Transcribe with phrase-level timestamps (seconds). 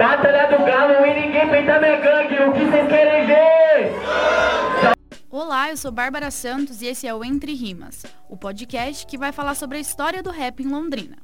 [0.00, 3.92] Batalha do Galo e ninguém peita minha gangue, o que vocês querem ver?
[5.28, 9.30] Olá, eu sou Bárbara Santos e esse é o Entre Rimas, o podcast que vai
[9.30, 11.18] falar sobre a história do rap em Londrina.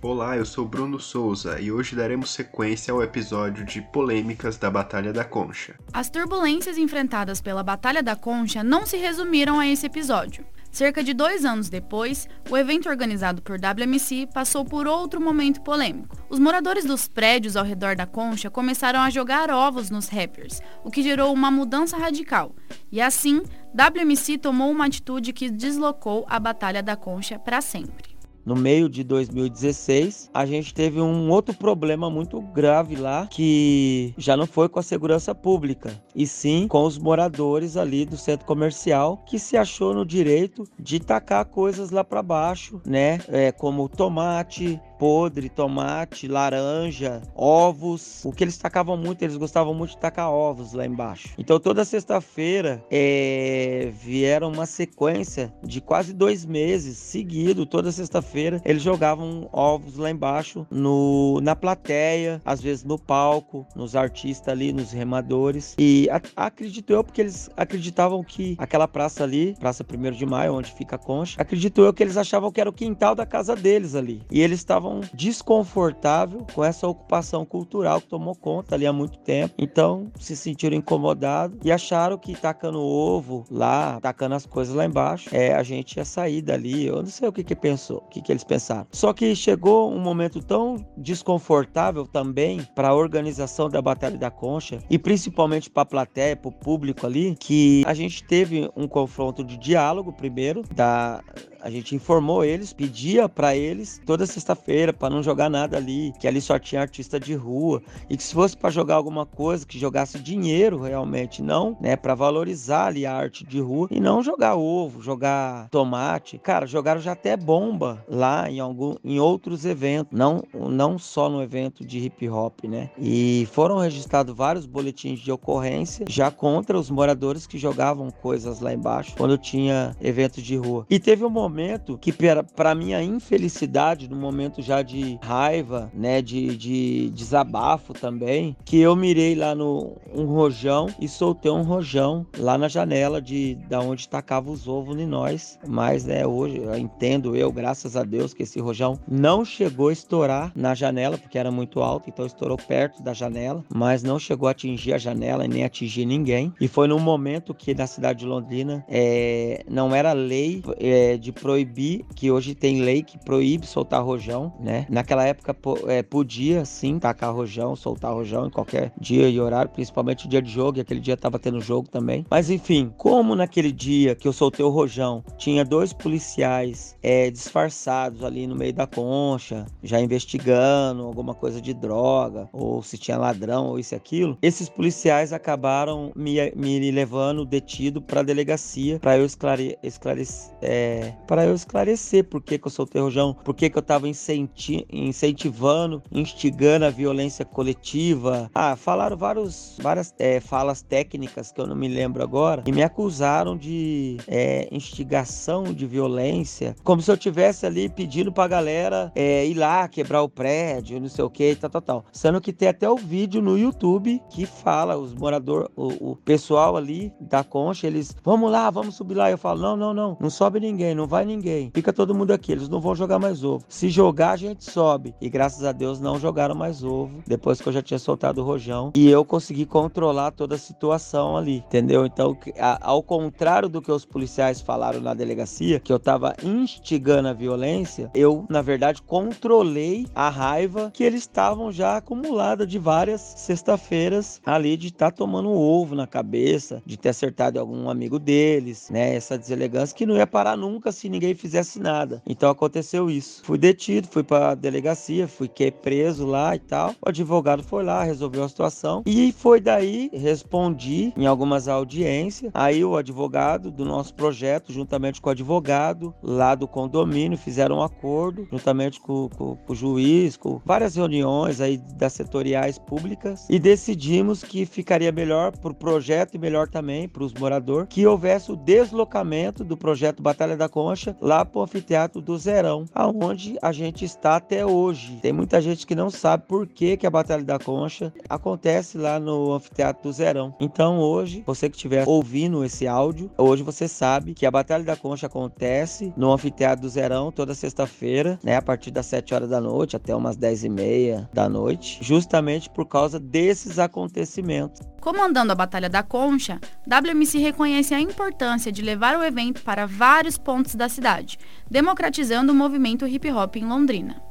[0.00, 5.12] Olá, eu sou Bruno Souza e hoje daremos sequência ao episódio de polêmicas da Batalha
[5.12, 5.74] da Concha.
[5.92, 10.42] As turbulências enfrentadas pela Batalha da Concha não se resumiram a esse episódio.
[10.72, 16.16] Cerca de dois anos depois, o evento organizado por WMC passou por outro momento polêmico.
[16.30, 20.90] Os moradores dos prédios ao redor da concha começaram a jogar ovos nos rappers, o
[20.90, 22.56] que gerou uma mudança radical.
[22.90, 23.42] E assim,
[23.74, 28.11] WMC tomou uma atitude que deslocou a Batalha da Concha para sempre.
[28.44, 34.36] No meio de 2016, a gente teve um outro problema muito grave lá, que já
[34.36, 39.22] não foi com a segurança pública, e sim com os moradores ali do centro comercial,
[39.26, 43.20] que se achou no direito de tacar coisas lá para baixo, né?
[43.28, 48.24] É, como tomate, podre, tomate, laranja, ovos.
[48.24, 51.30] O que eles tacavam muito, eles gostavam muito de tacar ovos lá embaixo.
[51.36, 58.80] Então toda sexta-feira é, vieram uma sequência de quase dois meses seguido, toda sexta-feira eles
[58.80, 64.92] jogavam ovos lá embaixo no, na plateia, às vezes no palco, nos artistas ali, nos
[64.92, 65.74] remadores.
[65.80, 70.54] E a, acredito eu, porque eles acreditavam que aquela praça ali, Praça 1 de Maio,
[70.54, 73.56] onde fica a concha, acredito eu que eles achavam que era o quintal da casa
[73.56, 74.22] deles ali.
[74.30, 79.54] E eles estavam desconfortável com essa ocupação cultural que tomou conta ali há muito tempo.
[79.58, 85.28] Então se sentiram incomodados e acharam que tacando ovo lá, tacando as coisas lá embaixo,
[85.32, 86.86] é, a gente ia sair dali.
[86.86, 88.86] Eu não sei o que que pensou, o que que eles pensaram.
[88.92, 94.78] Só que chegou um momento tão desconfortável também para a organização da Batalha da Concha
[94.90, 99.44] e principalmente para a plateia, para o público ali, que a gente teve um confronto
[99.44, 101.22] de diálogo primeiro da
[101.62, 106.26] a gente informou eles, pedia para eles toda sexta-feira para não jogar nada ali, que
[106.26, 109.78] ali só tinha artista de rua e que se fosse para jogar alguma coisa que
[109.78, 114.56] jogasse dinheiro realmente, não, né, para valorizar ali a arte de rua e não jogar
[114.56, 116.38] ovo, jogar tomate.
[116.38, 121.42] Cara, jogaram já até bomba lá em algum em outros eventos, não não só no
[121.42, 122.90] evento de hip hop, né?
[122.98, 128.72] E foram registrados vários boletins de ocorrência já contra os moradores que jogavam coisas lá
[128.72, 130.86] embaixo quando tinha eventos de rua.
[130.88, 136.56] E teve um momento que, para minha infelicidade, no momento já de raiva, né, de,
[136.56, 142.56] de desabafo também, que eu mirei lá no um rojão e soltei um rojão lá
[142.56, 145.58] na janela de da onde tacava os ovos em nós.
[145.66, 149.92] Mas, né, hoje eu entendo eu, graças a Deus, que esse rojão não chegou a
[149.92, 154.48] estourar na janela, porque era muito alto, então estourou perto da janela, mas não chegou
[154.48, 156.52] a atingir a janela e nem atingir ninguém.
[156.60, 161.32] E foi num momento que na cidade de Londrina é, não era lei é, de
[161.32, 164.86] proibir, que hoje tem lei que proíbe soltar rojão, né?
[164.88, 165.56] Naquela época
[165.88, 170.42] é, podia sim tacar rojão, soltar rojão em qualquer dia e horário, principalmente o dia
[170.42, 172.24] de jogo, e aquele dia tava tendo jogo também.
[172.30, 178.24] Mas enfim, como naquele dia que eu soltei o rojão, tinha dois policiais é, disfarçados
[178.24, 183.66] ali no meio da concha, já investigando alguma coisa de droga, ou se tinha ladrão,
[183.66, 189.18] ou isso e aquilo, esses policiais acabaram me, me levando detido para a delegacia para
[189.18, 190.54] eu esclare, esclarecer.
[190.60, 194.08] É, para eu esclarecer por que, que eu soltei rojão, por que, que eu estava
[194.08, 194.41] incenti
[194.90, 198.50] incentivando, instigando a violência coletiva.
[198.54, 202.82] Ah, falaram vários, várias é, falas técnicas que eu não me lembro agora e me
[202.82, 209.46] acusaram de é, instigação de violência, como se eu tivesse ali pedindo pra galera é,
[209.46, 212.04] ir lá quebrar o prédio, não sei o que, tal, tal, tal.
[212.12, 216.76] Sendo que tem até o vídeo no YouTube que fala, os moradores, o, o pessoal
[216.76, 219.30] ali da concha, eles, vamos lá, vamos subir lá.
[219.30, 221.70] Eu falo, não, não, não, não sobe ninguém, não vai vai ninguém.
[221.74, 223.64] Fica todo mundo aqui, eles não vão jogar mais ovo.
[223.68, 225.14] Se jogar, a gente sobe.
[225.20, 228.44] E graças a Deus não jogaram mais ovo, depois que eu já tinha soltado o
[228.44, 228.92] rojão.
[228.94, 232.06] E eu consegui controlar toda a situação ali, entendeu?
[232.06, 232.36] Então,
[232.80, 238.10] ao contrário do que os policiais falaram na delegacia, que eu tava instigando a violência,
[238.14, 244.76] eu, na verdade, controlei a raiva que eles estavam já acumulada de várias sexta-feiras ali
[244.76, 249.14] de estar tá tomando um ovo na cabeça, de ter acertado algum amigo deles, né?
[249.14, 252.22] Essa deselegância que não ia parar nunca se ninguém fizesse nada.
[252.26, 253.42] Então aconteceu isso.
[253.44, 256.94] Fui detido, fui para delegacia, fui preso lá e tal.
[257.04, 262.50] O advogado foi lá, resolveu a situação e foi daí respondi em algumas audiências.
[262.54, 267.82] Aí o advogado do nosso projeto, juntamente com o advogado lá do condomínio, fizeram um
[267.82, 273.58] acordo, juntamente com, com, com o juiz, com várias reuniões aí das setoriais públicas e
[273.58, 278.50] decidimos que ficaria melhor para o projeto e melhor também para os moradores que houvesse
[278.52, 283.72] o deslocamento do projeto Batalha da Concha lá para o anfiteatro do Zerão, aonde a
[283.72, 285.18] gente está até hoje.
[285.20, 289.18] Tem muita gente que não sabe por que, que a Batalha da Concha acontece lá
[289.18, 290.54] no Anfiteatro do Zerão.
[290.60, 294.96] Então hoje, você que estiver ouvindo esse áudio, hoje você sabe que a Batalha da
[294.96, 299.60] Concha acontece no Anfiteatro do Zerão toda sexta-feira, né, a partir das 7 horas da
[299.60, 304.91] noite até umas 10 e meia da noite, justamente por causa desses acontecimentos.
[305.02, 310.38] Comandando a Batalha da Concha, WMC reconhece a importância de levar o evento para vários
[310.38, 314.22] pontos da cidade, democratizando o movimento hip hop em Londrina.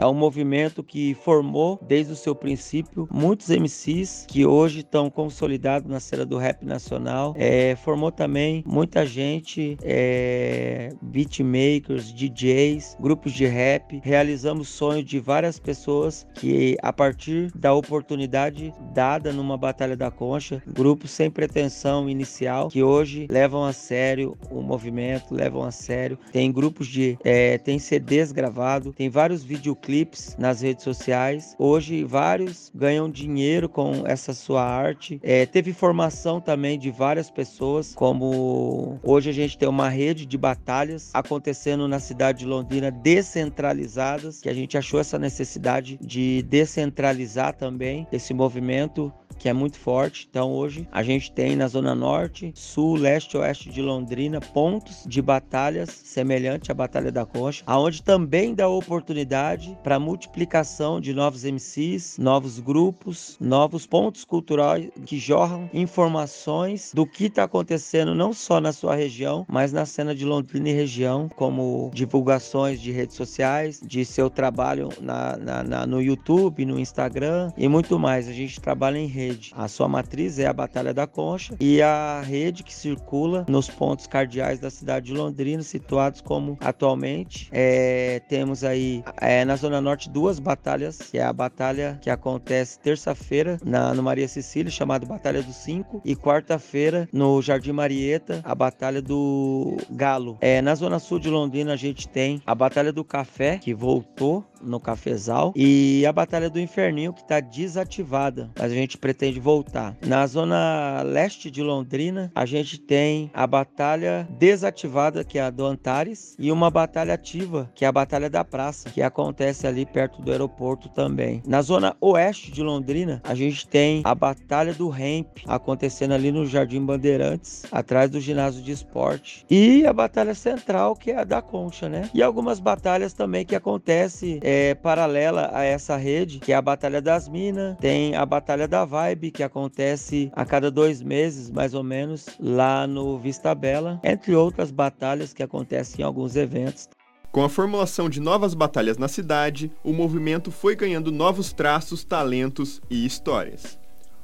[0.00, 5.90] É um movimento que formou desde o seu princípio muitos MCs que hoje estão consolidados
[5.90, 7.34] na cena do rap nacional.
[7.36, 14.00] É, formou também muita gente, é, beatmakers, DJs, grupos de rap.
[14.04, 20.62] Realizamos sonhos de várias pessoas que, a partir da oportunidade dada numa Batalha da Concha,
[20.64, 26.16] grupos sem pretensão inicial, que hoje levam a sério o movimento, levam a sério.
[26.32, 27.18] Tem grupos de.
[27.24, 31.56] É, tem CDs gravados, tem vários videoclipes clipes nas redes sociais.
[31.58, 35.18] Hoje, vários ganham dinheiro com essa sua arte.
[35.22, 40.36] É, teve formação também de várias pessoas, como hoje a gente tem uma rede de
[40.36, 47.54] batalhas acontecendo na cidade de Londrina, descentralizadas, que a gente achou essa necessidade de descentralizar
[47.54, 50.26] também esse movimento que é muito forte.
[50.28, 55.04] Então hoje a gente tem na zona norte, sul, leste e oeste de Londrina pontos
[55.06, 61.44] de batalhas semelhante à Batalha da Concha, aonde também dá oportunidade para multiplicação de novos
[61.44, 68.60] MCs, novos grupos, novos pontos culturais que jorram informações do que está acontecendo não só
[68.60, 73.80] na sua região, mas na cena de Londrina e região, como divulgações de redes sociais,
[73.84, 78.28] de seu trabalho na, na, na no YouTube, no Instagram e muito mais.
[78.28, 79.52] A gente trabalha em rede rede.
[79.54, 84.06] A sua matriz é a Batalha da Concha e a rede que circula nos pontos
[84.06, 87.48] cardeais da cidade de Londrina, situados como atualmente.
[87.52, 92.78] É, temos aí é, na Zona Norte duas batalhas, que é a batalha que acontece
[92.78, 93.58] terça-feira
[93.94, 99.76] no Maria Cecília, chamada Batalha dos Cinco, e quarta-feira no Jardim Marieta, a Batalha do
[99.90, 100.38] Galo.
[100.40, 104.44] É, na Zona Sul de Londrina a gente tem a Batalha do Café, que voltou
[104.60, 109.96] no Cafezal, e a Batalha do Inferninho, que está desativada, mas a gente pretende voltar.
[110.06, 115.64] Na zona leste de Londrina, a gente tem a batalha desativada, que é a do
[115.64, 120.22] Antares, e uma batalha ativa, que é a Batalha da Praça, que acontece ali perto
[120.22, 121.42] do aeroporto também.
[121.46, 126.46] Na zona oeste de Londrina, a gente tem a Batalha do Ramp, acontecendo ali no
[126.46, 129.44] Jardim Bandeirantes, atrás do ginásio de esporte.
[129.50, 132.08] E a Batalha Central, que é a da Concha, né?
[132.14, 137.00] E algumas batalhas também que acontecem é, paralela a essa rede, que é a Batalha
[137.00, 141.82] das Minas, tem a Batalha da Vibe, que acontece a cada dois meses, mais ou
[141.82, 146.88] menos, lá no Vista Bela, entre outras batalhas que acontecem em alguns eventos.
[147.30, 152.80] Com a formulação de novas batalhas na cidade, o movimento foi ganhando novos traços, talentos
[152.90, 153.78] e histórias.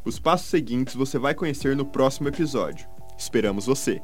[0.04, 2.86] Os passos seguintes você vai conhecer no próximo episódio.
[3.16, 4.00] Esperamos você!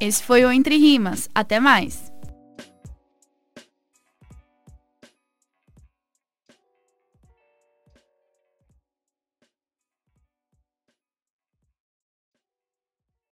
[0.00, 1.28] Esse foi o Entre Rimas.
[1.34, 2.12] Até mais!